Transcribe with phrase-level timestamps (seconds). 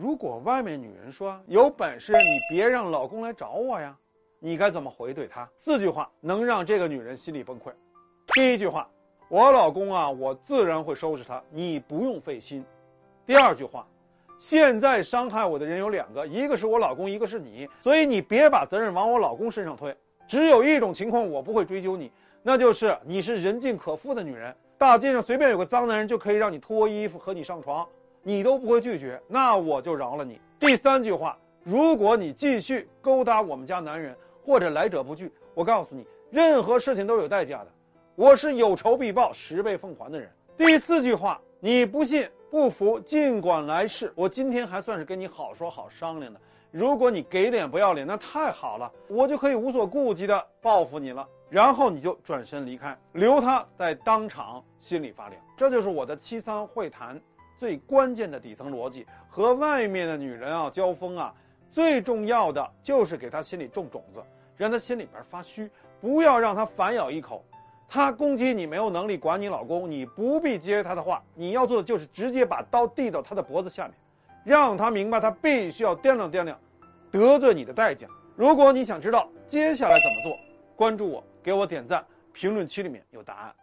[0.00, 3.96] 如果外面女人说有本事你别让老公来找我呀，
[4.38, 5.48] 你该怎么回怼她？
[5.56, 7.72] 四句话能让这个女人心里崩溃。
[8.28, 8.88] 第一句话，
[9.28, 12.64] 我老公啊，我自然会收拾他，你不用费心。
[13.26, 13.84] 第二句话，
[14.38, 19.92] 现在伤害我的人有两个，一个是我老公，一个是你，所以你别把责任往我老公身上推。
[20.28, 22.12] 只有一种情况我不会追究你，
[22.44, 27.84] 那就是你是人尽可夫的女人，大街上随便有个脏男人就可以让你脱衣服和你上床，
[28.22, 30.40] 你都不会拒绝，那我就饶了你。
[30.58, 37.66] 第三句话，如果你继续勾搭我们家男人或者来者不拒，我告诉你，任何事情都有代价的，
[38.14, 40.30] 我是有仇必报、十倍奉还的人。
[40.56, 42.28] 第四句话，你不信。
[42.50, 44.10] 不服，尽管来试。
[44.16, 46.40] 我今天还算是跟你好说好商量的。
[46.70, 51.28] 如果你给脸不要脸，那太好了，我就可以无所顾忌的报复你了。
[51.50, 55.38] 然后你就转身离开，留他在当场心里发凉。
[55.58, 57.20] 这就是我的七三会谈
[57.58, 59.06] 最关键的底层逻辑。
[59.28, 61.34] 和外面的女人啊交锋啊，
[61.70, 64.22] 最重要的就是给她心里种种子，
[64.56, 65.70] 让她心里边发虚，
[66.00, 67.44] 不要让她反咬一口。
[67.88, 73.94] 她攻击你没有能力管你老公，你不必接她的话，你要做的就是直接把刀递到她的脖子下面，
[74.44, 76.58] 让她明白她必须要掂量掂量
[77.10, 78.06] 得罪你的代价。
[78.36, 80.38] 如果你想知道接下来怎么做，
[80.76, 83.54] 关注我，给我点赞，评论区里面有答案。